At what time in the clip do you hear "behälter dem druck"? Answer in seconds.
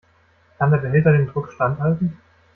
0.79-1.51